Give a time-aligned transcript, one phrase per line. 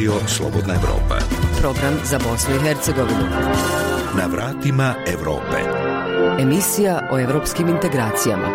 [0.00, 1.18] Radio Slobodna Evropa.
[1.60, 3.24] Program za Bosnu i Hercegovinu.
[4.16, 5.56] Na vratima Evrope.
[6.38, 8.48] Emisija o evropskim integracijama.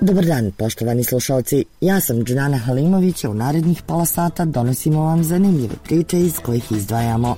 [0.00, 1.64] Dobar dan, poštovani slušalci.
[1.80, 6.72] Ja sam Džanana Halimović, a u narednih pola sata donosimo vam zanimljive priče iz kojih
[6.72, 7.36] izdvajamo.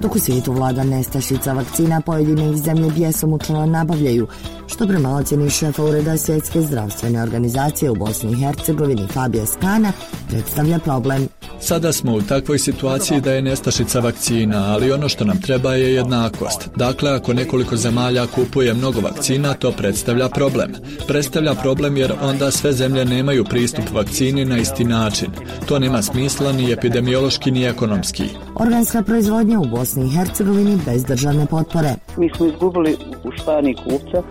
[0.00, 4.26] Dok u svijetu vlada nestašica vakcina, pojedine ih zemlje bjesomučno nabavljaju,
[4.66, 9.92] što prema ocjeni šefa Ureda Svjetske zdravstvene organizacije u Bosni i Hercegovini Fabija Skana
[10.28, 11.28] predstavlja problem.
[11.60, 15.94] Sada smo u takvoj situaciji da je nestašica vakcina, ali ono što nam treba je
[15.94, 16.68] jednakost.
[16.76, 20.72] Dakle, ako nekoliko zemalja kupuje mnogo vakcina, to predstavlja problem.
[21.06, 25.30] Predstavlja problem jer onda sve zemlje nemaju pristup vakcini na isti način.
[25.68, 28.24] To nema smisla ni epidemiološki ni ekonomski.
[28.54, 31.94] Organska proizvodnja u Bosni i Hercegovini bez državne potpore.
[32.16, 34.22] Mi smo izgubili u Španiji kupca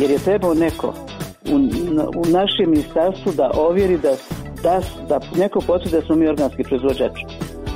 [0.00, 0.94] jer je trebao neko
[1.50, 1.56] u,
[2.16, 4.16] u našem ministarstvu da ovjeri da,
[4.62, 7.12] da, da neko potvrdi da smo mi organski proizvođač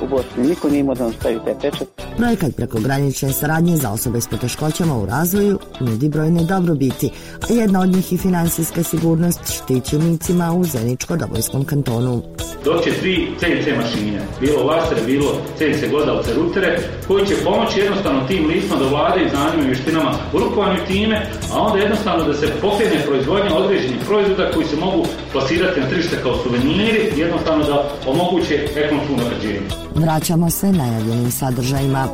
[0.03, 0.47] u Bosni.
[0.47, 2.06] Niko nije imao da nam stavi taj pečat.
[2.17, 7.09] Projekat prekogranične saradnje za osobe s poteškoćama u razvoju nudi brojne dobrobiti,
[7.49, 12.21] a jedna od njih i finansijska sigurnost štićenicima u Zeničko-Dobojskom kantonu.
[12.65, 18.47] Doće tri CNC mašine, bilo lasere, bilo CNC glodalce, rutere, koji će pomoći jednostavno tim
[18.47, 23.05] licima da vladaju znanjima i vještinama u rukovanju time, a onda jednostavno da se pokrene
[23.05, 29.13] proizvodnja određenih proizvoda koji se mogu plasirati na tržište kao suveniri, jednostavno da omoguće ekonomsku
[29.17, 29.61] napređenje.
[29.95, 32.06] Vraćamo se najavljenim sadržajima.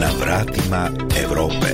[0.00, 0.90] Na vratima
[1.24, 1.66] Evrope.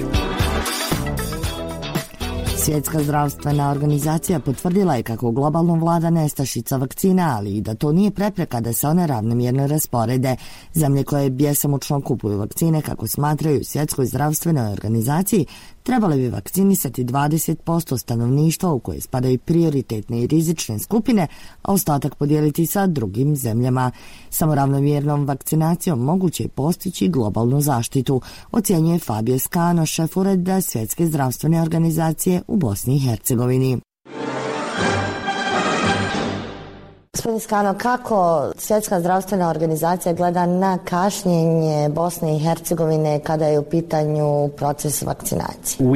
[2.65, 8.11] Svjetska zdravstvena organizacija potvrdila je kako globalno vlada nestašica vakcina, ali i da to nije
[8.11, 10.37] prepreka da se one ravnomjerno rasporede.
[10.75, 15.47] Zemlje koje bjesomučno kupuju vakcine, kako smatraju Svjetskoj zdravstvenoj organizaciji,
[15.83, 21.27] trebale bi vakcinisati 20% stanovništva u koje spadaju prioritetne i rizične skupine,
[21.63, 23.91] a ostatak podijeliti sa drugim zemljama.
[24.31, 28.21] Samo ravnomjernom vakcinacijom moguće je postići globalnu zaštitu,
[28.53, 33.81] ocjenjuje Fabio Skano, šef ureda Svjetske zdravstvene organizacije u Bosni i Hercegovini.
[37.17, 43.63] Gospodin Skano, kako Svjetska zdravstvena organizacija gleda na kašnjenje Bosne i Hercegovine kada je u
[43.63, 45.89] pitanju proces vakcinacije?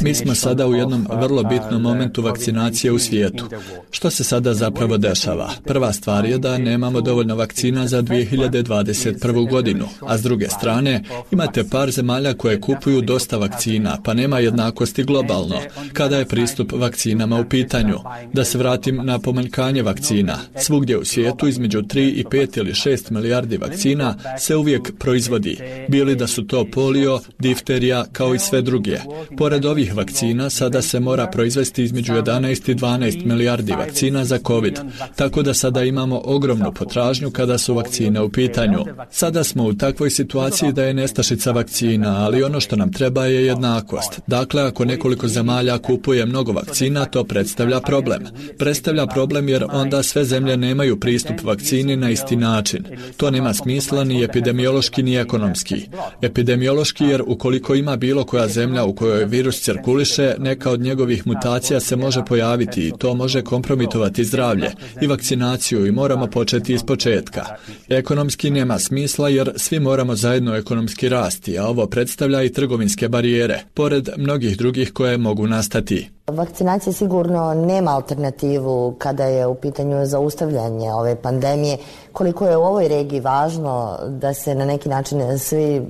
[0.00, 3.44] Mi smo sada u jednom vrlo bitnom momentu vakcinacije u svijetu.
[3.90, 5.50] Što se sada zapravo dešava?
[5.64, 9.50] Prva stvar je da nemamo dovoljno vakcina za 2021.
[9.50, 15.04] godinu, a s druge strane imate par zemalja koje kupuju dosta vakcina, pa nema jednakosti
[15.04, 15.56] globalno
[15.92, 17.98] kada je pristup vakcinama u pitanju.
[18.32, 20.38] Da se vratim na pomanjkanje vakcina.
[20.56, 25.58] Svugdje u svijetu između 3 i 5 ili 6 milijardi vakcina se uvijek proizvodi,
[25.88, 28.98] bili da su to polio, difterija kao i sve druge.
[29.38, 34.78] Pored ovih vakcina sada se mora proizvesti između 11 i 12 milijardi vakcina za COVID,
[35.16, 38.84] tako da sada imamo ogromnu potražnju kada su vakcine u pitanju.
[39.10, 43.46] Sada smo u takvoj situaciji da je nestašica vakcina, ali ono što nam treba je
[43.46, 44.20] jednakost.
[44.26, 50.24] Dakle, ako nekoliko zemalja kupuje mnogo vakcina, to predstavlja problem predstavlja problem jer onda sve
[50.24, 52.84] zemlje nemaju pristup vakcini na isti način.
[53.16, 55.88] To nema smisla ni epidemiološki ni ekonomski.
[56.22, 61.80] Epidemiološki jer ukoliko ima bilo koja zemlja u kojoj virus cirkuliše, neka od njegovih mutacija
[61.80, 64.70] se može pojaviti i to može kompromitovati zdravlje
[65.02, 67.44] i vakcinaciju i moramo početi iz početka.
[67.88, 73.60] Ekonomski nema smisla jer svi moramo zajedno ekonomski rasti, a ovo predstavlja i trgovinske barijere,
[73.74, 76.08] pored mnogih drugih koje mogu nastati.
[76.30, 81.76] Vakcinacija sigurno nema alternativu kada je u pitanju zaustavljanje ove pandemije.
[82.12, 85.82] Koliko je u ovoj regiji važno da se na neki način svi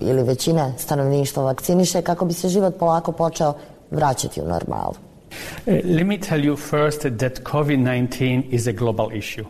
[0.00, 3.54] ili većina stanovništva vakciniše kako bi se život polako počeo
[3.90, 4.94] vraćati u normalu?
[5.66, 9.44] Let me tell you first that COVID-19 is a global issue.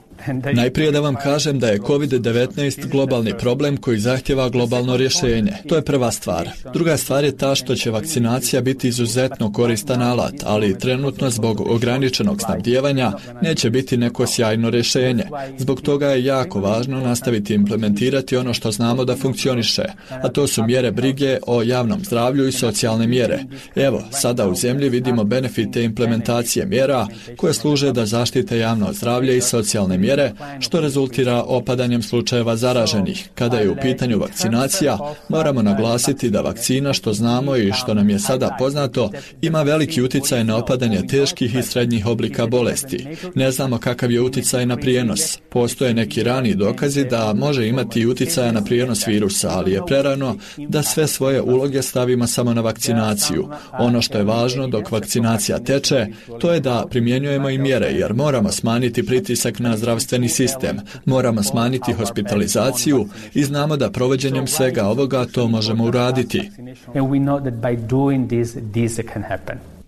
[0.55, 5.53] Najprije da vam kažem da je COVID-19 globalni problem koji zahtjeva globalno rješenje.
[5.69, 6.49] To je prva stvar.
[6.73, 12.41] Druga stvar je ta što će vakcinacija biti izuzetno koristan alat, ali trenutno zbog ograničenog
[12.41, 13.13] snabdijevanja
[13.43, 15.25] neće biti neko sjajno rješenje.
[15.59, 20.65] Zbog toga je jako važno nastaviti implementirati ono što znamo da funkcioniše, a to su
[20.65, 23.45] mjere brige o javnom zdravlju i socijalne mjere.
[23.77, 27.07] Evo, sada u zemlji vidimo benefite implementacije mjera
[27.37, 33.29] koje služe da zaštite javno zdravlje i socijalne mjere mjere, što rezultira opadanjem slučajeva zaraženih.
[33.35, 34.99] Kada je u pitanju vakcinacija,
[35.29, 39.11] moramo naglasiti da vakcina, što znamo i što nam je sada poznato,
[39.43, 43.07] ima veliki utjecaj na opadanje teških i srednjih oblika bolesti.
[43.35, 45.39] Ne znamo kakav je utjecaj na prijenos.
[45.49, 50.83] Postoje neki rani dokazi da može imati utjecaja na prijenos virusa, ali je prerano da
[50.83, 53.49] sve svoje uloge stavimo samo na vakcinaciju.
[53.79, 56.07] Ono što je važno dok vakcinacija teče,
[56.41, 61.93] to je da primjenjujemo i mjere, jer moramo smanjiti pritisak na zdravstveni sistem, moramo smanjiti
[61.93, 66.51] hospitalizaciju i znamo da provođenjem svega ovoga to možemo uraditi.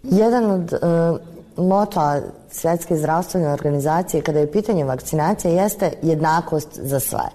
[0.02, 1.18] Jedan od uh,
[1.66, 2.20] moto
[2.50, 7.28] Svjetske zdravstvene organizacije kada je pitanje vakcinacije jeste jednakost za sve.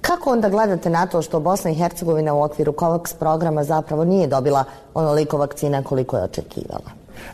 [0.00, 4.26] Kako onda gledate na to što Bosna i Hercegovina u okviru COVAX programa zapravo nije
[4.26, 4.64] dobila
[4.94, 6.90] onoliko vakcina koliko je očekivala?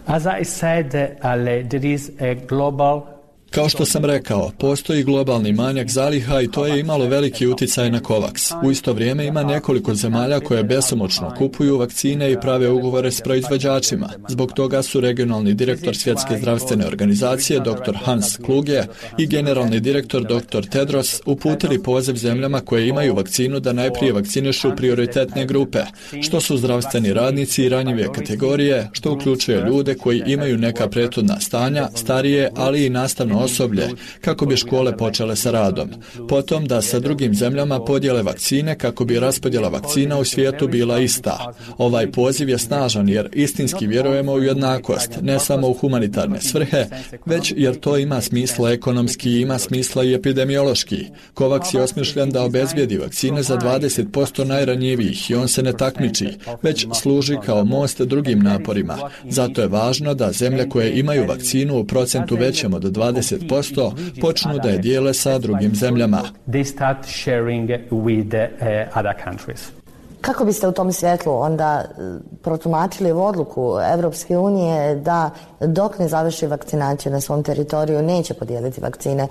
[0.07, 3.20] As I said, Ale, there is a global
[3.51, 8.01] kao što sam rekao, postoji globalni manjak zaliha i to je imalo veliki utjecaj na
[8.01, 8.67] COVAX.
[8.67, 14.11] U isto vrijeme ima nekoliko zemalja koje besomoćno kupuju vakcine i prave ugovore s proizvođačima.
[14.29, 17.97] Zbog toga su regionalni direktor Svjetske zdravstvene organizacije dr.
[18.05, 18.83] Hans Kluge
[19.19, 20.67] i generalni direktor dr.
[20.71, 25.79] Tedros uputili poziv zemljama koje imaju vakcinu da najprije vakcinišu prioritetne grupe,
[26.23, 31.89] što su zdravstveni radnici i ranjive kategorije, što uključuje ljude koji imaju neka prethodna stanja,
[31.95, 33.89] starije, ali i nastavno osoblje
[34.21, 35.91] kako bi škole počele sa radom.
[36.29, 41.55] Potom da sa drugim zemljama podijele vakcine kako bi raspodjela vakcina u svijetu bila ista.
[41.79, 46.87] Ovaj poziv je snažan jer istinski vjerujemo u jednakost, ne samo u humanitarne svrhe,
[47.27, 51.05] već jer to ima smisla ekonomski ima smisla i epidemiološki.
[51.35, 56.29] Kovaks je osmišljen da obezbijedi vakcine za 20% najranjivijih i on se ne takmiči,
[56.63, 59.11] već služi kao most drugim naporima.
[59.29, 64.59] Zato je važno da zemlje koje imaju vakcinu u procentu većem od 20 20% počnu
[64.63, 66.23] da je dijele sa drugim zemljama.
[70.21, 72.03] Kako biste u tom svjetlu onda e,
[72.43, 75.31] protumačili odluku Evropske unije da
[75.61, 79.29] dok ne završi vakcinaciju na svom teritoriju neće podijeliti vakcine e,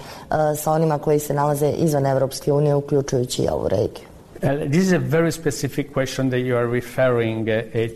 [0.56, 4.09] sa onima koji se nalaze izvan Evropske unije uključujući i ovu regiju?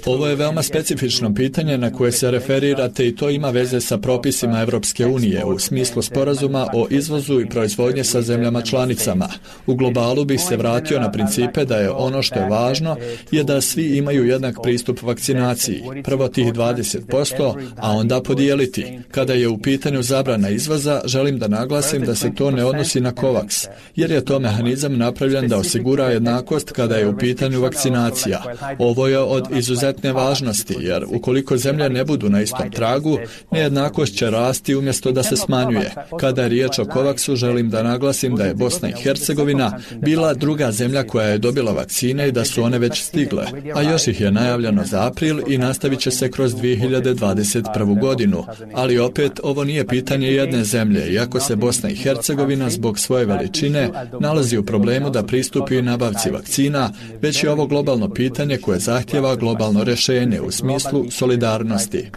[0.05, 4.61] Ovo je veoma specifično pitanje na koje se referirate i to ima veze sa propisima
[4.61, 9.29] Europske unije u smislu sporazuma o izvozu i proizvodnje sa zemljama članicama.
[9.65, 12.97] U globalu bih se vratio na principe da je ono što je važno
[13.31, 15.83] je da svi imaju jednak pristup vakcinaciji.
[16.03, 18.99] Prvo tih 20%, a onda podijeliti.
[19.11, 23.11] Kada je u pitanju zabrana izvoza, želim da naglasim da se to ne odnosi na
[23.11, 28.44] COVAX, jer je to mehanizam napravljen da osigura jedna jednakost kada je u pitanju vakcinacija.
[28.80, 33.18] Ovo je od izuzetne važnosti, jer ukoliko zemlje ne budu na istom tragu,
[33.51, 35.91] nejednakost će rasti umjesto da se smanjuje.
[36.19, 40.71] Kada je riječ o Kovaksu, želim da naglasim da je Bosna i Hercegovina bila druga
[40.71, 43.45] zemlja koja je dobila vakcine i da su one već stigle,
[43.75, 48.00] a još ih je najavljeno za april i nastavit će se kroz 2021.
[48.00, 48.45] godinu.
[48.74, 53.89] Ali opet, ovo nije pitanje jedne zemlje, iako se Bosna i Hercegovina zbog svoje veličine
[54.19, 55.83] nalazi u problemu da pristupi
[56.23, 56.91] nabavci vakcina,
[57.21, 62.09] već je ovo globalno pitanje koje zahtjeva globalno rješenje u smislu solidarnosti.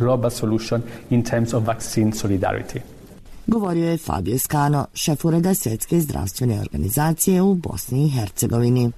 [3.46, 8.90] Govorio je Fabio Skano, šef ureda Svjetske zdravstvene organizacije u Bosni i Hercegovini.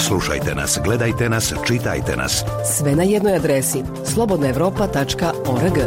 [0.00, 2.44] Slušajte nas, gledajte nas, čitajte nas.
[2.76, 5.78] Sve na jednoj adresi slobodnaevropa.org.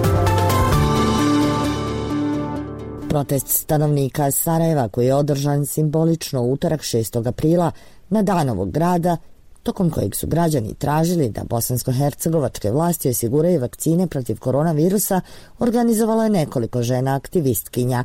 [3.10, 7.28] Protest stanovnika Sarajeva koji je održan simbolično utorak 6.
[7.28, 7.72] aprila
[8.10, 9.18] na dan ovog grada,
[9.64, 15.22] tokom kojeg su građani tražili da bosansko-hercegovačke vlasti osiguraju vakcine protiv koronavirusa,
[15.60, 18.04] organizovalo je nekoliko žena aktivistkinja.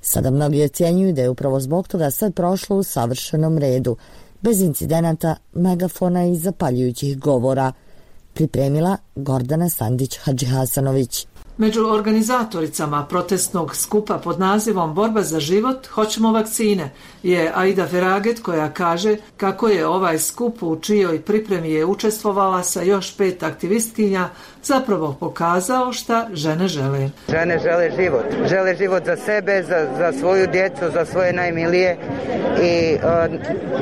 [0.00, 3.96] Sada mnogi ocjenjuju da je upravo zbog toga sve prošlo u savršenom redu,
[4.40, 7.72] bez incidenata, megafona i zapaljujućih govora.
[8.34, 11.26] Pripremila Gordana Sandić-Hadžihasanović.
[11.58, 16.94] Među organizatoricama protestnog skupa pod nazivom Borba za život, hoćemo vakcine,
[17.28, 22.82] je Aida Veraget koja kaže kako je ovaj skup u čijoj pripremi je učestvovala sa
[22.82, 24.28] još pet aktivistkinja
[24.62, 27.10] zapravo pokazao šta žene žele.
[27.28, 28.24] Žene žele život.
[28.48, 31.96] Žele život za sebe, za, za svoju djecu, za svoje najmilije
[32.62, 32.96] i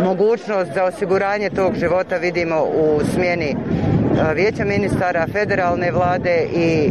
[0.05, 3.57] mogućnost za osiguranje tog života vidimo u smjeni
[4.35, 6.91] vijeća ministara, federalne vlade i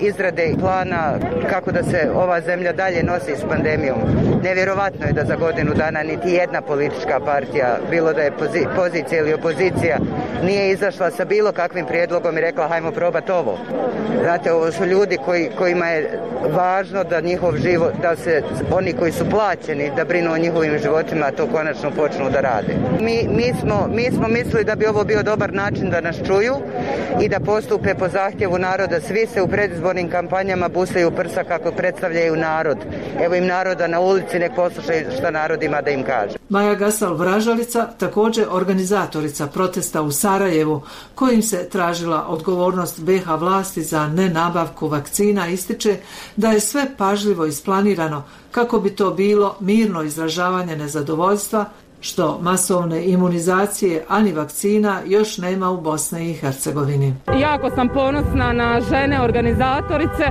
[0.00, 1.18] izrade plana
[1.50, 3.98] kako da se ova zemlja dalje nosi s pandemijom.
[4.42, 8.32] Nevjerovatno je da za godinu dana niti jedna politička partija, bilo da je
[8.76, 9.98] pozicija ili opozicija,
[10.44, 13.58] nije izašla sa bilo kakvim prijedlogom i rekla hajmo probati ovo.
[14.22, 18.42] Znate, ovo su ljudi koji, kojima je važno da njihov život, da se
[18.72, 22.74] oni koji su plaćeni da brinu o njihovim životima, to konačno počnu da rade.
[23.00, 26.54] Mi, mi, smo, mi smo mislili da bi ovo bio dobar način da nas čuju
[27.22, 29.00] i da postupe po zahtjevu naroda.
[29.00, 32.78] Svi se u predizbornim kampanjama busaju prsa kako predstavljaju narod.
[33.24, 36.36] Evo im naroda na ulici, nek poslušaju šta narod ima da im kaže.
[36.48, 40.82] Maja Gasal Vražalica, također organizatorica protesta u Sarajevu,
[41.14, 45.96] kojim se tražila odgovornost BH vlasti za nenabavku vakcina, ističe
[46.36, 51.64] da je sve pažljivo isplanirano kako bi to bilo mirno izražavanje nezadovoljstva
[52.00, 57.14] što masovne imunizacije ani vakcina još nema u Bosni i Hercegovini.
[57.40, 60.24] Jako sam ponosna na žene organizatorice,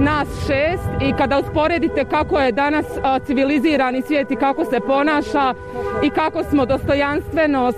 [0.00, 2.86] nas šest i kada usporedite kako je danas
[3.26, 5.54] civilizirani svijet i kako se ponaša
[6.02, 7.72] i kako smo dostojanstveno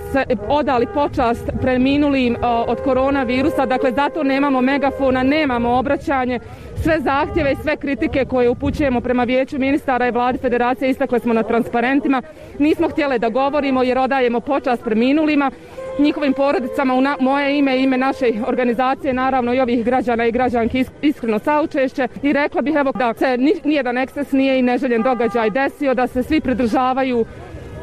[0.48, 6.40] odali počast preminulim od koronavirusa, dakle zato nemamo megafona, nemamo obraćanje,
[6.82, 11.34] sve zahtjeve i sve kritike koje upućujemo prema vijeću ministara i vladi federacije istakle smo
[11.34, 12.22] na transparentima.
[12.58, 15.50] Nismo htjeli da govorimo jer odajemo počast preminulima,
[15.98, 20.84] njihovim porodicama u moje ime i ime naše organizacije, naravno i ovih građana i građanki
[21.02, 25.94] iskreno saučešće i rekla bih evo da se nijedan ekses nije i neželjen događaj desio,
[25.94, 27.24] da se svi pridržavaju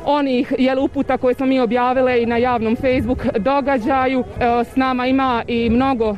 [0.05, 4.23] onih jel, uputa koje smo mi objavile i na javnom Facebook događaju.
[4.73, 6.15] s nama ima i mnogo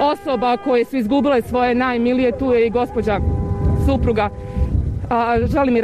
[0.00, 3.20] osoba koje su izgubile svoje najmilije, tu je i gospođa
[3.86, 4.30] supruga
[5.10, 5.36] a,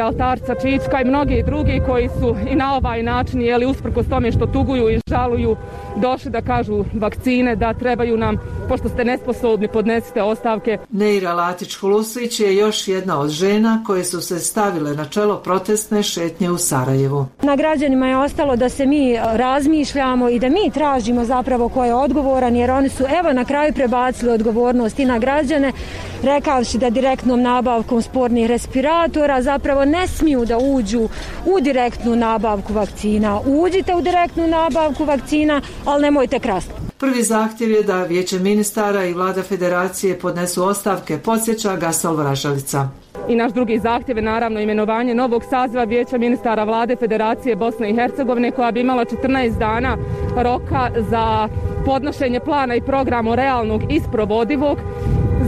[0.03, 4.47] Altarca Čička i mnogi drugi koji su i na ovaj način, jeli usprkos tome što
[4.47, 5.57] tuguju i žaluju,
[5.97, 8.37] došli da kažu vakcine, da trebaju nam,
[8.69, 10.79] pošto ste nesposobni, podnesite ostavke.
[10.91, 16.51] Neira Latić-Hulusić je još jedna od žena koje su se stavile na čelo protestne šetnje
[16.51, 17.27] u Sarajevu.
[17.43, 21.95] Na građanima je ostalo da se mi razmišljamo i da mi tražimo zapravo ko je
[21.95, 25.73] odgovoran, jer oni su evo na kraju prebacili odgovornost i na građane,
[26.23, 31.09] rekavši da direktnom nabavkom spornih respiratora zapravo ne smiju da uđu
[31.47, 33.41] u direktnu nabavku vakcina.
[33.47, 36.73] Uđite u direktnu nabavku vakcina, ali nemojte krasti.
[36.99, 42.89] Prvi zahtjev je da vijeće ministara i vlada federacije podnesu ostavke, podsjeća Gasol Vražalica.
[43.29, 47.95] I naš drugi zahtjev je naravno imenovanje novog saziva vijeća ministara vlade Federacije Bosne i
[47.95, 49.97] Hercegovine koja bi imala 14 dana
[50.37, 51.49] roka za
[51.85, 54.79] podnošenje plana i programa realnog isprovodivog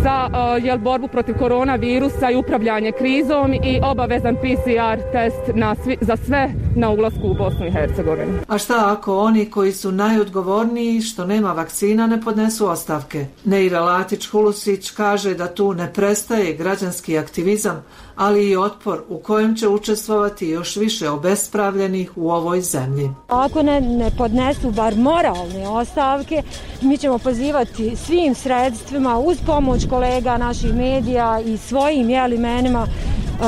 [0.02, 5.96] za uh, jel, borbu protiv koronavirusa i upravljanje krizom i obavezan PCR test na svi,
[6.00, 8.38] za sve na ulasku u Bosnu i Hercegovinu.
[8.48, 13.26] A šta ako oni koji su najodgovorniji što nema vakcina ne podnesu ostavke?
[13.44, 17.84] Neira Latić-Hulusić kaže da tu ne prestaje građanski aktivizam,
[18.16, 23.10] ali i otpor u kojem će učestvovati još više obespravljenih u ovoj zemlji.
[23.28, 26.42] Ako ne, ne podnesu bar moralne ostavke,
[26.82, 32.86] mi ćemo pozivati svim sredstvima uz pomoć kolega naših medija i svojim jeli menima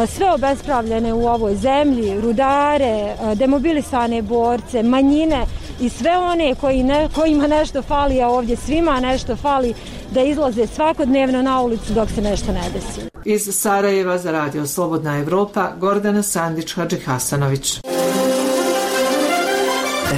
[0.06, 5.46] sve obespravljene u ovoj zemlji, rudare, demobilisane borce, manjine
[5.80, 9.74] i sve one koji ne, kojima nešto fali, a ovdje svima nešto fali,
[10.10, 13.00] da izlaze svakodnevno na ulicu dok se nešto ne desi.
[13.24, 17.80] Iz Sarajeva za radio Slobodna Evropa, Gordana Sandić Hadži Hasanović.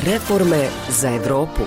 [0.07, 0.69] Reforme
[1.01, 1.63] za Evropu.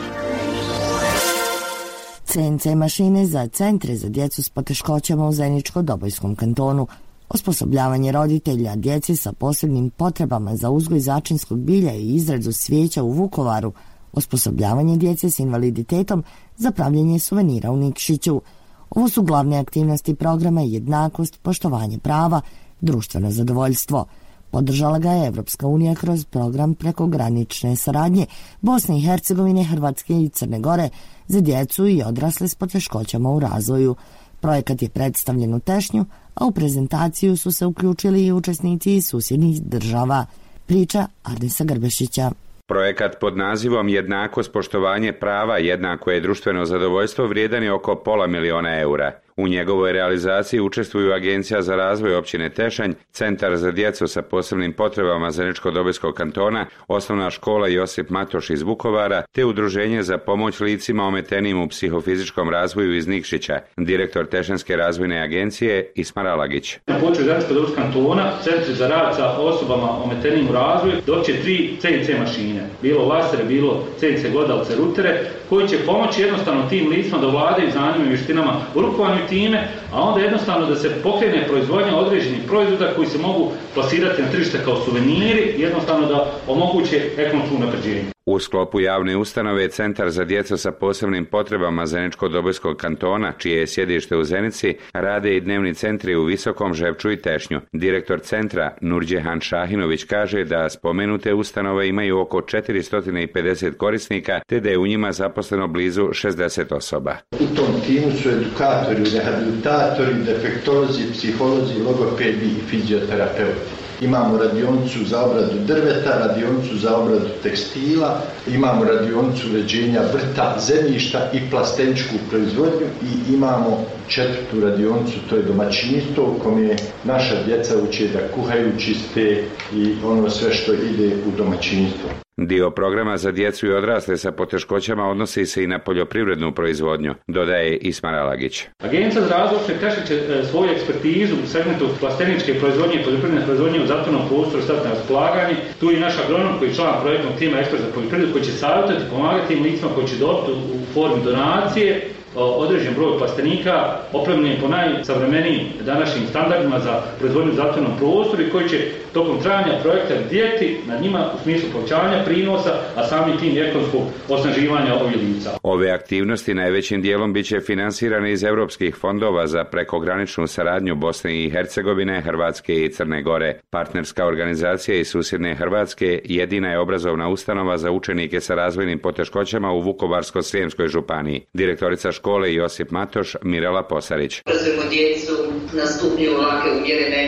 [2.26, 6.88] CNC mašine za centre za djecu s poteškoćama u Zeničko-Dobojskom kantonu,
[7.34, 13.74] osposobljavanje roditelja djeci sa posebnim potrebama za uzgoj začinskog bilja i izradu svijeća u Vukovaru,
[14.14, 16.24] osposobljavanje djece s invaliditetom
[16.58, 18.42] za pravljenje suvenira u Nikšiću.
[18.90, 22.42] Ovo su glavne aktivnosti programa jednakost, poštovanje prava,
[22.82, 24.06] društveno zadovoljstvo.
[24.52, 28.26] Podržala ga je Evropska unija kroz program prekogranične saradnje
[28.62, 30.90] Bosne i Hercegovine, Hrvatske i Crne Gore
[31.28, 33.96] za djecu i odrasle s poteškoćama u razvoju.
[34.42, 36.06] Projekat je predstavljen u Tešnju,
[36.36, 40.26] a u prezentaciju su se uključili i učesnici iz susjednih država.
[40.66, 42.32] Priča Arnisa Grbešića.
[42.68, 48.80] Projekat pod nazivom Jednakost poštovanje prava jednako je društveno zadovoljstvo vrijedan je oko pola miliona
[48.80, 49.12] eura.
[49.42, 55.32] U njegovoj realizaciji učestvuju Agencija za razvoj općine Tešanj, Centar za djecu sa posebnim potrebama
[55.32, 61.68] Zeničko-Dobojskog kantona, Osnovna škola Josip Matoš iz Vukovara, te Udruženje za pomoć licima ometenim u
[61.68, 66.78] psihofizičkom razvoju iz Nikšića, direktor Tešanske razvojne agencije Ismar Alagić.
[66.88, 72.20] Na području Zeničko-Dobojskog kantona, Centri za rad sa osobama ometenim u razvoju, doće tri CNC
[72.20, 75.22] mašine, bilo lasere, bilo CNC glodalce, rutere,
[75.52, 80.02] koji će pomoći jednostavno tim licima da vladaju znanjima i vještinama u rukovanju time, a
[80.02, 84.76] onda jednostavno da se pokrene proizvodnja određenih proizvoda koji se mogu plasirati na tržište kao
[84.86, 88.21] suveniri, jednostavno da omoguće ekonomsku napređenje.
[88.26, 94.16] U sklopu javne ustanove Centar za djecu sa posebnim potrebama Zeničko-Dobojskog kantona, čije je sjedište
[94.18, 97.62] u Zenici, rade i dnevni centri u Visokom Ževču i Tešnju.
[97.74, 104.78] Direktor centra Nurđehan Šahinović kaže da spomenute ustanove imaju oko 450 korisnika, te da je
[104.78, 107.18] u njima zaposleno blizu 60 osoba.
[107.32, 113.81] U tom timu su edukatori, rehabilitatori, defektolozi, psiholozi, logopedi i fizioterapeuti.
[114.02, 121.50] Imamo radionicu za obradu drveta, radionicu za obradu tekstila, imamo radionicu uređenja vrta, zemljišta i
[121.50, 128.08] plasteničku proizvodnju i imamo četvrtu radionicu, to je domaćinstvo u kom je naša djeca uče
[128.08, 129.44] da kuhaju, čiste
[129.76, 132.10] i ono sve što ide u domaćinstvo.
[132.38, 137.78] Dio programa za djecu i odrasle sa poteškoćama odnosi se i na poljoprivrednu proizvodnju, dodaje
[137.78, 138.68] Ismar Alagić.
[138.84, 139.60] Agencija za razvoj
[140.08, 144.88] će e, svoju ekspertizu u segmentu plasteničke proizvodnje i poljoprivredne proizvodnje u zatvornom prostoru staviti
[144.88, 145.56] na raspolaganje.
[145.80, 149.06] Tu je naš agronom koji je član projektnog tima ekspert za poljoprivredu koji će savjetovati
[149.10, 155.68] pomagati tim licima koji će dobiti u formi donacije određen broj plastenika opremljen po najsavremenijim
[155.86, 158.78] današnjim standardima za proizvodnju zatvornom prostoru i koji će
[159.14, 164.94] tokom trajanja projekta gdjeti na njima u smislu povećanja prinosa, a sami tim ekonomskog osnaživanja
[165.02, 165.50] ovih lica.
[165.64, 171.50] Ove aktivnosti najvećim dijelom bit će finansirane iz europskih fondova za prekograničnu saradnju Bosne i
[171.50, 173.60] Hercegovine, Hrvatske i Crne Gore.
[173.70, 179.82] Partnerska organizacija iz susjedne Hrvatske jedina je obrazovna ustanova za učenike sa razvojnim poteškoćama u
[179.82, 181.42] Vukovarsko-Srijemskoj županiji.
[181.54, 184.42] Direktorica škole Josip Matoš, Mirela Posarić.
[184.46, 185.34] Obrazujemo djecu
[185.74, 187.24] na stupnju lake umjerene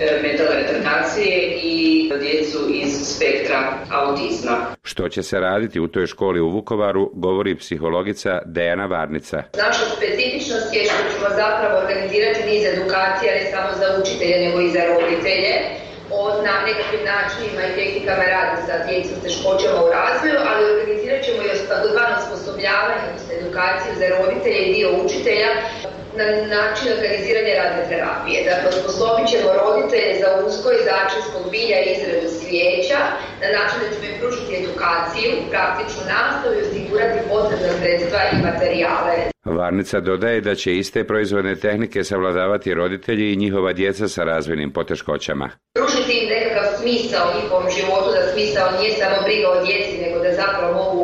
[0.00, 1.78] e, retardacije i
[2.20, 3.58] djecu iz spektra
[3.90, 4.56] autizma.
[4.82, 9.42] Što će se raditi u toj školi u Vukovaru, govori psihologica Dejana Varnica.
[9.66, 14.70] Naša specifičnost je što ćemo zapravo organizirati niz edukacija ne samo za učitelje nego i
[14.70, 15.52] za roditelje
[16.68, 21.68] nekakvim načinima i tehnikama rada sa djecom s teškoćama u razvoju, ali organizirat ćemo i
[21.72, 25.50] takozvano osposobljavanje, odnosno edukaciju za roditelje i dio učitelja
[26.18, 28.38] na način organiziranja radne terapije.
[28.50, 33.00] Dakle, osposobit ćemo roditelje za uzgoj začinskog bilja i izradu svijeća
[33.42, 39.16] na način da ćemo im pružiti edukaciju, praktičnu nastavu i osigurati potrebna sredstva i materijale.
[39.58, 45.46] Varnica dodaje da će iste proizvodne tehnike savladavati roditelji i njihova djeca sa razvojnim poteškoćama.
[45.78, 50.16] Pružiti im nekakav smisao u njihovom životu, da smisao nije samo briga o djeci, nego
[50.24, 51.02] da zapravo mogu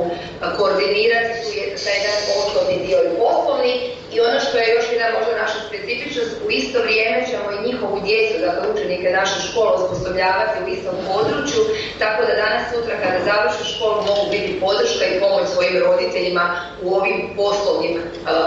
[0.59, 1.35] koordinirati
[1.85, 3.75] taj jedan poslovni dio i poslovni
[4.15, 7.97] i ono što je još jedna možda naša specifičnost, u isto vrijeme ćemo i njihovu
[8.09, 11.61] djecu, dakle učenike naše škole osposobljavati u istom području,
[12.03, 16.45] tako da danas sutra kada završe školu mogu biti podrška i pomoć svojim roditeljima
[16.85, 17.95] u ovim poslovnim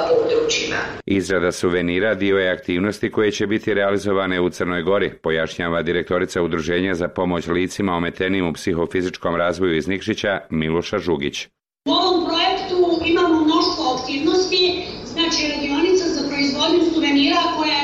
[0.10, 0.80] područjima.
[1.06, 6.94] Izrada suvenira dio je aktivnosti koje će biti realizovane u Crnoj Gori, pojašnjava direktorica Udruženja
[6.94, 11.48] za pomoć licima ometenim u psihofizičkom razvoju iz Nikšića Miloša Žugić.
[11.90, 14.62] U ovom projektu imamo mnoštvo aktivnosti,
[15.06, 17.77] znači radionica za proizvodnju suvenira koja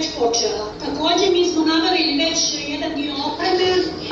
[0.00, 0.64] već počela.
[0.84, 3.68] Također mi smo nabavili već jedan dio opreme,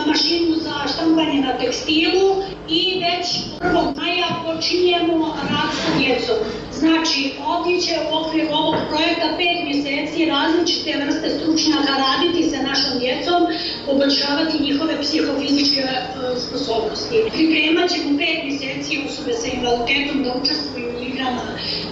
[0.07, 2.29] mašinu za štampanje na tekstilu
[2.69, 3.27] i već
[3.61, 3.97] 1.
[4.01, 6.39] maja počinjemo rad sa djecom.
[6.73, 12.99] Znači, ovdje će u okviru ovog projekta pet mjeseci različite vrste stručnjaka raditi sa našom
[12.99, 13.41] djecom,
[13.87, 15.97] poboljšavati njihove psihofizičke e,
[16.45, 17.17] sposobnosti.
[17.35, 21.45] Pripremat ćemo pet mjeseci osobe sa invaliditetom da učestvuju u igrama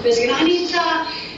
[0.04, 0.82] bez granica,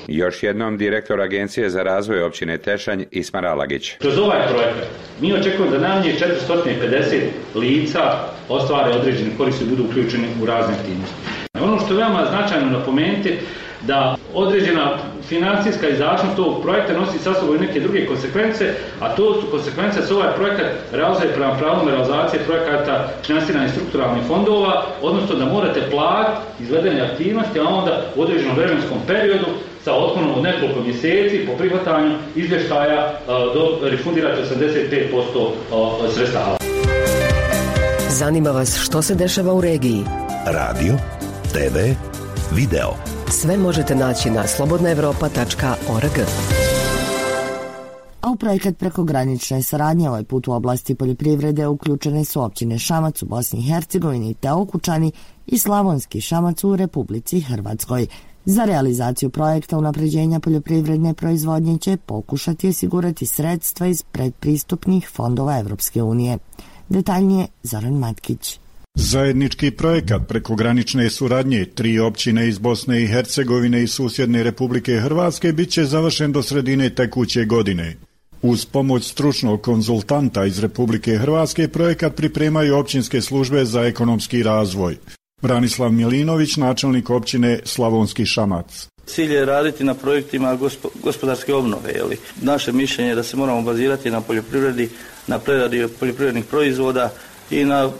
[0.09, 3.97] još jednom direktor Agencije za razvoj općine Tešanj Ismar Alagić.
[3.99, 4.89] Kroz ovaj projekat
[5.21, 7.21] mi očekujemo da najmanje 450
[7.55, 8.01] lica
[8.49, 11.15] ostvare određene koristi budu uključeni u razne aktivnosti.
[11.61, 13.39] Ono što je veoma značajno napomenuti
[13.87, 19.41] da određena financijska izdašnost tog projekta nosi sa sobom i neke druge konsekvence, a to
[19.41, 25.45] su konsekvence se ovaj projekat realizuje prema pravom realizacije projekata financiranih strukturalnih fondova, odnosno da
[25.45, 29.47] morate platiti izvedene aktivnosti, a onda u određenom vremenskom periodu
[29.85, 34.43] sa otkonom od nekoliko mjeseci po prihvatanju izvještaja do refundirate
[35.71, 36.57] 85% sredstava.
[38.09, 40.05] Zanima vas što se dešava u regiji?
[40.47, 40.95] Radio,
[41.53, 41.79] TV,
[42.53, 43.18] video.
[43.31, 46.13] Sve možete naći na slobodnaevropa.org.
[48.21, 53.27] A u projekat prekogranične saradnje ovaj put u oblasti poljoprivrede uključene su općine Šamac u
[53.27, 55.13] Bosni i Hercegovini te Okučani
[55.47, 58.07] i Slavonski Šamac u Republici Hrvatskoj.
[58.45, 66.39] Za realizaciju projekta unapređenja poljoprivredne proizvodnje će pokušati osigurati sredstva iz predpristupnih fondova Europske unije.
[66.89, 68.61] Detaljnije Zoran Matkić.
[69.01, 75.71] Zajednički projekat prekogranične suradnje tri općine iz Bosne i Hercegovine i susjedne Republike Hrvatske bit
[75.71, 77.97] će završen do sredine tekuće godine.
[78.43, 84.97] Uz pomoć stručnog konzultanta iz Republike Hrvatske projekat pripremaju općinske službe za ekonomski razvoj.
[85.43, 88.89] Branislav Milinović, načelnik općine Slavonski Šamac.
[89.07, 90.59] Cilj je raditi na projektima
[91.03, 91.93] gospodarske obnove.
[91.93, 92.17] Jeli?
[92.43, 94.89] Naše mišljenje je da se moramo bazirati na poljoprivredi,
[95.27, 97.13] na preradi poljoprivrednih proizvoda
[97.51, 97.91] i na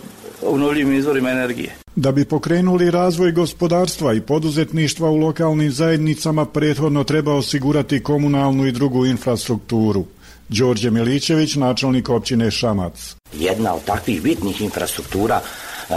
[0.43, 1.77] obnovljivim izvorima energije.
[1.97, 8.73] Da bi pokrenuli razvoj gospodarstva i poduzetništva u lokalnim zajednicama prethodno treba osigurati komunalnu i
[8.73, 10.05] drugu infrastrukturu.
[10.49, 13.17] Đorđe Milićević, načelnik općine Šamac.
[13.33, 15.41] Jedna od takvih bitnih infrastruktura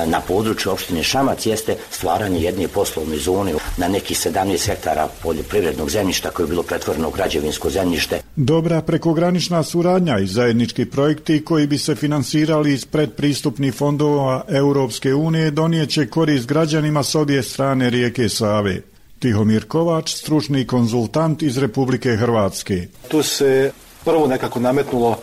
[0.06, 6.30] na području opštine Šamac jeste stvaranje jedne poslovne zone na neki 17 hektara poljoprivrednog zemljišta
[6.30, 8.22] koje je bilo pretvoreno u građevinsko zemljište.
[8.36, 15.52] Dobra prekogranična suradnja i zajednički projekti koji bi se finansirali iz predpristupnih fondova Europske unije
[15.52, 18.82] donijeće korist građanima s obje strane rijeke Save.
[19.20, 22.88] Tihomir Kovač, stručni konzultant iz Republike Hrvatske.
[23.08, 23.72] Tu se
[24.06, 25.18] prvo nekako nametnulo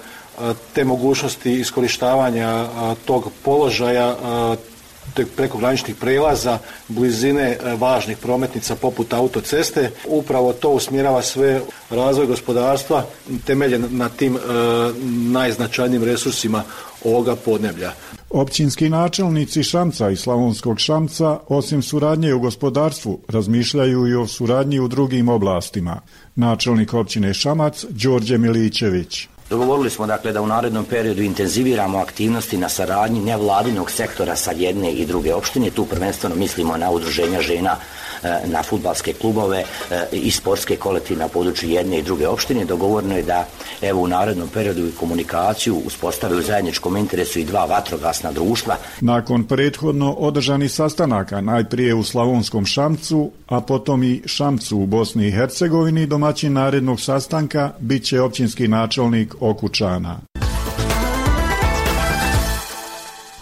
[0.73, 2.67] te mogućnosti iskorištavanja
[3.05, 4.17] tog položaja
[5.37, 9.91] prekograničnih prelaza, blizine e, važnih prometnica poput autoceste.
[10.07, 13.07] Upravo to usmjerava sve razvoj gospodarstva
[13.47, 14.41] temeljen na tim e,
[15.33, 16.63] najznačajnijim resursima
[17.05, 17.93] ovoga podneblja.
[18.31, 24.89] Općinski načelnici Šamca i Slavonskog Šamca, osim suradnje u gospodarstvu, razmišljaju i o suradnji u
[24.89, 26.01] drugim oblastima.
[26.37, 29.29] Načelnik općine Šamac, Đorđe Milićević.
[29.51, 34.93] Dogovorili smo dakle da u narednom periodu intenziviramo aktivnosti na saradnji nevladinog sektora sa jedne
[34.93, 35.71] i druge opštine.
[35.71, 37.77] Tu prvenstveno mislimo na udruženja žena
[38.47, 39.59] na futbalske klubove
[39.91, 42.65] e, i sportske kolektive na području jedne i druge opštine.
[42.65, 43.47] Dogovoreno je da
[43.83, 48.77] evo u narednom periodu i komunikaciju uspostave u zajedničkom interesu i dva vatrogasna društva.
[49.01, 55.31] Nakon prethodno održanih sastanaka, najprije u Slavonskom Šamcu, a potom i Šamcu u Bosni i
[55.33, 60.38] Hercegovini, domaćin narednog sastanka bit će općinski načelnik Okučana.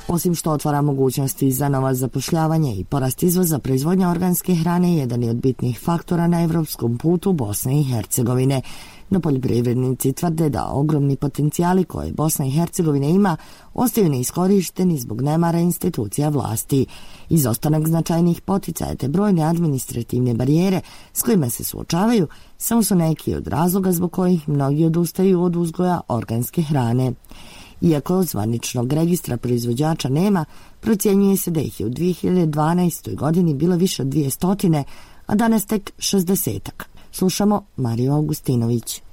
[0.09, 5.31] Osim što otvara mogućnosti za nova zapošljavanje i porast izvoza proizvodnja organske hrane jedan je
[5.31, 8.63] od bitnih faktora na evropskom putu Bosne i Hercegovine.
[9.11, 13.37] No poljoprivrednici tvrde da ogromni potencijali koje Bosna i Hercegovina ima
[13.75, 16.87] ostaju neiskorišteni zbog nemara institucija vlasti.
[17.29, 20.81] Izostanak značajnih poticaja te brojne administrativne barijere
[21.13, 26.01] s kojima se suočavaju samo su neki od razloga zbog kojih mnogi odustaju od uzgoja
[26.09, 27.13] organske hrane.
[27.81, 30.45] Iako zvaničnog registra proizvođača nema,
[30.81, 33.15] procjenjuje se da ih je u 2012.
[33.15, 34.85] godini bilo više od 200,
[35.27, 36.71] a danas tek 60.
[37.13, 39.06] Slušamo Mariju Augustinović.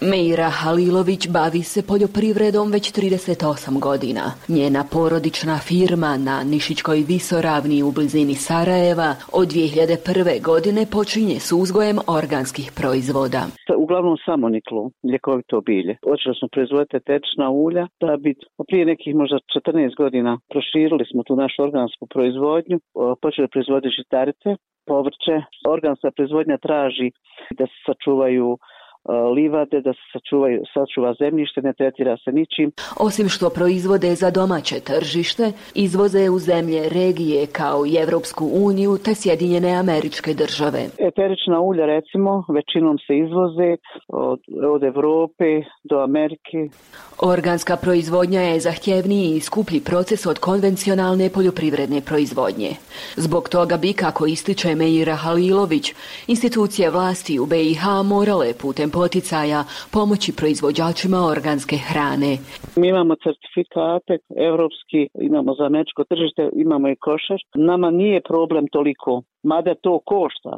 [0.00, 4.24] Meira Halilović bavi se poljoprivredom već 38 godina.
[4.56, 10.42] Njena porodična firma na Nišićkoj visoravni u blizini Sarajeva od 2001.
[10.50, 13.42] godine počinje s uzgojem organskih proizvoda.
[13.84, 15.94] Uglavnom samo niklo, ljekovito bilje.
[16.10, 18.30] Počeli smo proizvoditi tečna ulja da bi
[18.68, 22.76] prije nekih možda 14 godina proširili smo tu našu organsku proizvodnju,
[23.22, 24.50] počeli proizvoditi žitarice,
[24.90, 25.36] povrće.
[25.74, 27.08] Organska proizvodnja traži
[27.58, 28.48] da se sačuvaju
[29.34, 32.72] livade, da se sačuvaju, sačuva zemljište, ne tretira se ničim.
[33.00, 39.14] Osim što proizvode za domaće tržište, izvoze u zemlje regije kao i Evropsku uniju te
[39.14, 40.80] Sjedinjene američke države.
[40.98, 43.76] Eterična ulja recimo većinom se izvoze
[44.08, 44.40] od,
[44.74, 46.58] od Evrope do Amerike.
[47.18, 52.70] Organska proizvodnja je zahtjevniji i skuplji proces od konvencionalne poljoprivredne proizvodnje.
[53.16, 55.92] Zbog toga bi, kako ističe Meira Halilović,
[56.26, 59.60] institucije vlasti u BiH morale putem poticaja
[59.92, 62.30] pomoći proizvođačima organske hrane.
[62.80, 64.14] Mi imamo certifikate
[64.50, 67.38] evropski, imamo za američko tržište, imamo i košar.
[67.54, 70.54] Nama nije problem toliko, mada to košta.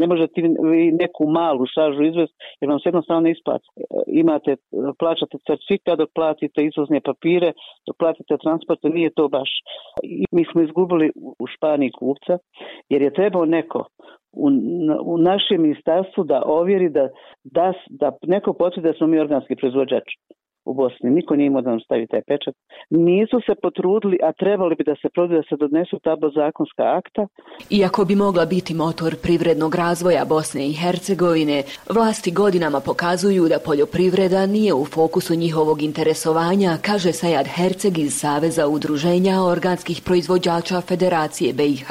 [0.00, 3.66] Ne možete vi neku malu sažu izvesti jer vam se jednostavno ne isplati.
[4.06, 4.50] Imate,
[4.98, 7.52] plaćate certifikat dok platite izvozne papire,
[7.86, 9.50] dok platite transport, nije to baš.
[10.02, 11.06] I mi smo izgubili
[11.42, 12.38] u Španiji kupca
[12.88, 13.84] jer je trebao neko
[14.32, 14.48] u,
[15.12, 17.08] u našem ministarstvu da ovjeri da,
[17.44, 20.04] da, da neko potvrdi da smo mi organski proizvođač
[20.70, 21.10] u Bosni.
[21.10, 22.54] Niko nije imao da nam stavi taj pečat.
[22.90, 27.22] Nisu se potrudili, a trebali bi da se produ da se donesu ta zakonska akta.
[27.70, 31.62] Iako bi mogla biti motor privrednog razvoja Bosne i Hercegovine,
[31.96, 38.68] vlasti godinama pokazuju da poljoprivreda nije u fokusu njihovog interesovanja, kaže Sajad Herceg iz Saveza
[38.68, 41.88] udruženja organskih proizvođača Federacije BiH.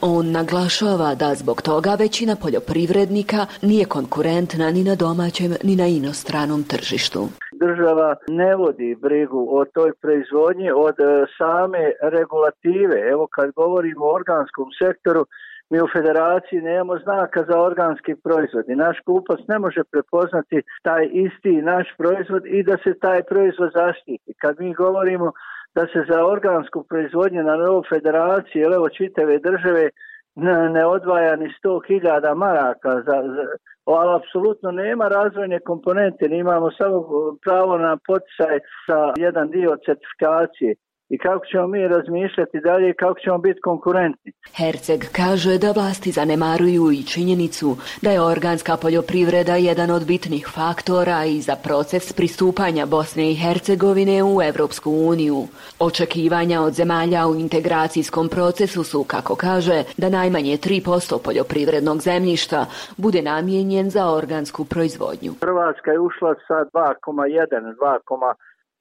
[0.00, 6.62] On naglašava da zbog toga većina poljoprivrednika nije konkurentna ni na domaćem ni na inostranom
[6.62, 7.28] tržištu
[7.64, 12.98] država ne vodi brigu o toj proizvodnji od e, same regulative.
[13.12, 15.26] Evo kad govorimo o organskom sektoru,
[15.70, 21.04] mi u federaciji nemamo znaka za organski proizvod i naš kupac ne može prepoznati taj
[21.12, 24.32] isti naš proizvod i da se taj proizvod zaštiti.
[24.42, 25.32] Kad mi govorimo
[25.74, 29.90] da se za organsku proizvodnju na novoj federaciji, evo čitave države,
[30.72, 33.44] ne odvaja ni 100.000 maraka za, za
[33.84, 37.04] ali apsolutno nema razvojne komponente, imamo samo
[37.44, 40.74] pravo na poticaj sa jedan dio certifikacije
[41.08, 44.32] i kako ćemo mi razmišljati dalje i kako ćemo biti konkurentni.
[44.56, 51.24] Herceg kaže da vlasti zanemaruju i činjenicu da je organska poljoprivreda jedan od bitnih faktora
[51.24, 55.40] i za proces pristupanja Bosne i Hercegovine u Europsku uniju.
[55.78, 62.66] Očekivanja od zemalja u integracijskom procesu su, kako kaže, da najmanje 3% poljoprivrednog zemljišta
[62.96, 65.32] bude namijenjen za organsku proizvodnju.
[65.40, 67.74] Hrvatska je ušla sa 2,1,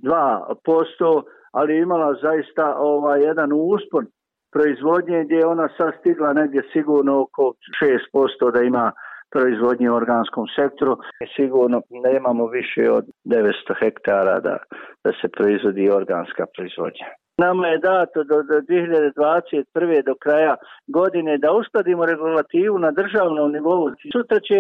[0.02, 4.06] 2,2% ali je imala zaista ovaj, jedan uspon
[4.54, 8.92] proizvodnje gdje je ona sad stigla negdje sigurno oko 6% da ima
[9.32, 10.98] proizvodnje u organskom sektoru.
[11.36, 14.58] Sigurno nemamo više od 900 hektara da,
[15.04, 17.08] da se proizvodi organska proizvodnja.
[17.38, 20.06] Nama je dato do, do 2021.
[20.06, 20.56] do kraja
[20.88, 23.92] godine da uskladimo regulativu na državnom nivou.
[24.14, 24.60] Sutra će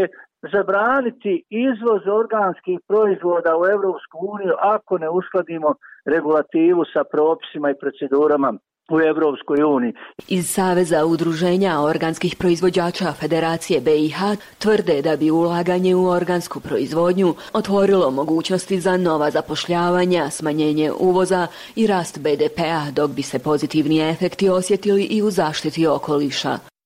[0.54, 5.69] zabraniti izvoz organskih proizvoda u Europsku uniju ako ne uskladimo
[6.15, 8.50] regulativu sa propisima i procedurama
[8.91, 9.93] u Europskoj uniji.
[10.28, 14.20] Iz Saveza udruženja organskih proizvođača Federacije BiH
[14.58, 21.88] tvrde da bi ulaganje u organsku proizvodnju otvorilo mogućnosti za nova zapošljavanja, smanjenje uvoza i
[21.88, 26.77] rast BDP-a, dok bi se pozitivni efekti osjetili i u zaštiti okoliša.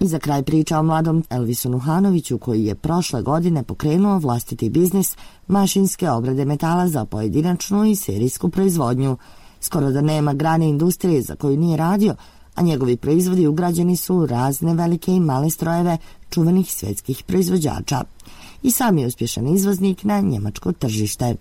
[0.00, 5.16] I za kraj priča o mladom Elvisu Nuhanoviću koji je prošle godine pokrenuo vlastiti biznis
[5.48, 9.16] mašinske obrade metala za pojedinačnu i serijsku proizvodnju.
[9.60, 12.14] Skoro da nema grane industrije za koju nije radio,
[12.54, 15.98] a njegovi proizvodi ugrađeni su razne velike i male strojeve
[16.30, 18.04] čuvenih svjetskih proizvođača.
[18.62, 21.34] I sam je uspješan izvoznik na njemačko tržište.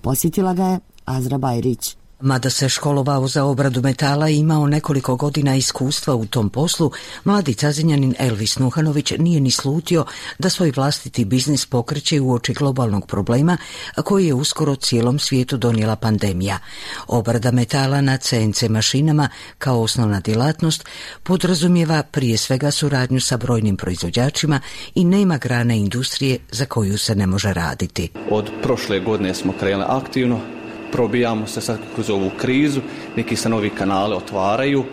[0.00, 1.96] Posjetila ga je Azra Bajrić.
[2.24, 6.90] Mada se školovao za obradu metala i imao nekoliko godina iskustva u tom poslu,
[7.24, 10.04] mladi cazinjanin Elvis Nuhanović nije ni slutio
[10.38, 13.56] da svoj vlastiti biznis pokreće u oči globalnog problema
[14.04, 16.58] koji je uskoro cijelom svijetu donijela pandemija.
[17.06, 20.84] Obrada metala na CNC mašinama kao osnovna djelatnost
[21.22, 24.60] podrazumijeva prije svega suradnju sa brojnim proizvođačima
[24.94, 28.08] i nema grane industrije za koju se ne može raditi.
[28.30, 30.61] Od prošle godine smo krenuli aktivno
[30.92, 32.80] probijamo se sad kroz ovu krizu,
[33.16, 34.84] neki se novi kanale otvaraju,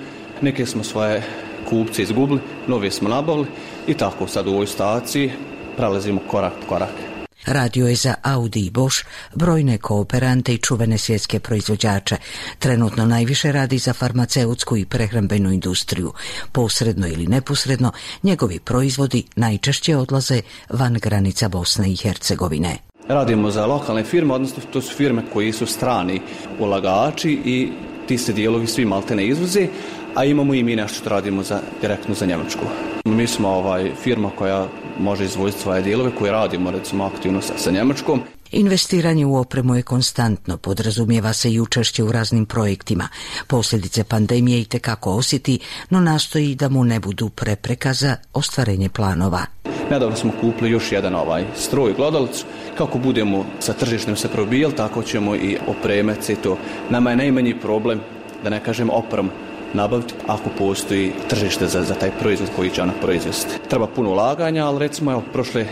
[0.42, 1.24] neke smo svoje
[1.70, 3.48] kupce izgubili, nove smo nabavili
[3.88, 5.32] i tako sad u ovoj staciji
[5.78, 7.10] prelazimo korak po korak.
[7.46, 12.18] Radio je za Audi i Bosch, brojne kooperante i čuvene svjetske proizvođače.
[12.60, 16.14] Trenutno najviše radi za farmaceutsku i prehrambenu industriju.
[16.52, 17.92] Posredno ili neposredno,
[18.24, 22.89] njegovi proizvodi najčešće odlaze van granica Bosne i Hercegovine.
[23.10, 26.22] Radimo za lokalne firme, odnosno to su firme koji su strani
[26.60, 27.70] ulagači i
[28.08, 29.68] ti se dijelovi svi malte ne izvoze,
[30.16, 32.66] a imamo i mi nešto što radimo za, direktno za Njemačku.
[33.06, 34.68] Mi smo ovaj, firma koja
[35.00, 38.22] može izvoziti svoje dijelove koje radimo recimo aktivno sa, sa Njemačkom.
[38.52, 43.08] Investiranje u opremu je konstantno, podrazumijeva se i učešće u raznim projektima.
[43.48, 45.60] Posljedice pandemije i tekako osjeti,
[45.90, 49.46] no nastoji da mu ne budu prepreka za ostvarenje planova.
[49.92, 52.46] Nedavno smo kupili još jedan ovaj stroj glodalicu.
[52.78, 56.58] Kako budemo sa tržištem se probijali, tako ćemo i opremati to.
[56.90, 58.00] Nama je najmanji problem,
[58.44, 59.30] da ne kažem oprom,
[59.74, 63.60] nabaviti ako postoji tržište za, za taj proizvod koji će ona proizvesti.
[63.70, 65.66] Treba puno ulaganja, ali recimo evo, prošle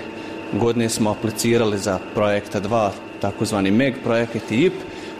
[0.53, 4.73] godine smo aplicirali za projekta dva, takozvani MEG projekat i IP.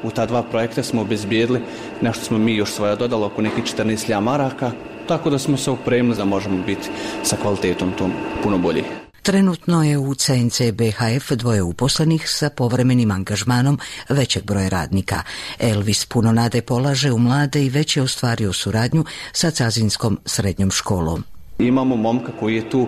[0.04, 1.62] U ta dva projekta smo obezbijedili
[2.02, 4.72] nešto smo mi još svoje dodali oko nekih 14 maraka
[5.08, 6.90] tako da smo se opremili da možemo biti
[7.24, 8.12] sa kvalitetom tom
[8.44, 8.84] puno bolji.
[9.22, 15.22] Trenutno je u CNC BHF dvoje uposlenih sa povremenim angažmanom većeg broja radnika.
[15.60, 21.24] Elvis puno nade polaže u mlade i već je ostvario suradnju sa Cazinskom srednjom školom.
[21.60, 22.88] Imamo momka koji je tu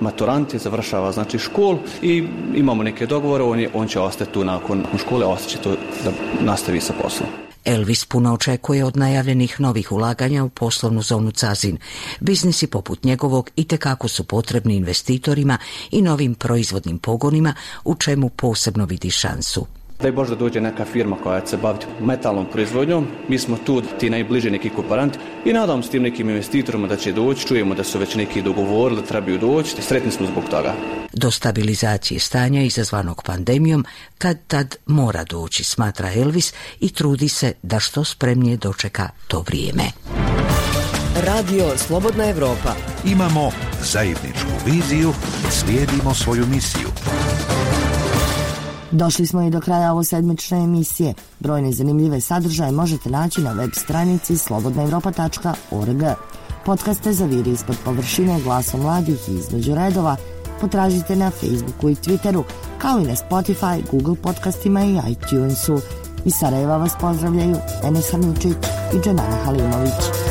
[0.00, 4.44] maturant je, završava znači školu i imamo neke dogovore, on, je, on će ostati tu
[4.44, 5.70] nakon škole, ostaće to
[6.04, 6.10] da
[6.44, 7.28] nastavi sa poslom.
[7.64, 11.78] Elvis puno očekuje od najavljenih novih ulaganja u poslovnu zonu Cazin.
[12.20, 15.58] Biznisi poput njegovog i tekako su potrebni investitorima
[15.90, 19.66] i novim proizvodnim pogonima u čemu posebno vidi šansu.
[20.02, 23.06] Daj Bože da dođe neka firma koja će se baviti metalnom proizvodnjom.
[23.28, 27.12] Mi smo tu ti najbliži neki kooperanti i nadam se tim nekim investitorima da će
[27.12, 27.46] doći.
[27.46, 29.82] Čujemo da su već neki dogovorili da trebaju doći.
[29.82, 30.74] Sretni smo zbog toga.
[31.12, 33.84] Do stabilizacije stanja izazvanog pandemijom
[34.18, 39.84] kad tad mora doći, smatra Elvis i trudi se da što spremnije dočeka to vrijeme.
[41.16, 42.74] Radio Slobodna Evropa.
[43.04, 43.50] Imamo
[43.82, 45.12] zajedničku viziju,
[45.50, 46.88] slijedimo svoju misiju.
[48.92, 51.14] Došli smo i do kraja ovo sedmične emisije.
[51.40, 56.02] Brojne zanimljive sadržaje možete naći na web stranici slobodnaevropa.org.
[56.64, 60.16] Podcaste zaviri ispod površine glasom mladih i između redova
[60.60, 62.42] potražite na Facebooku i Twitteru,
[62.78, 65.80] kao i na Spotify, Google podcastima i iTunesu.
[66.24, 68.56] Iz Sarajeva vas pozdravljaju Enes Hanučić
[68.94, 70.29] i Dženana Halimović.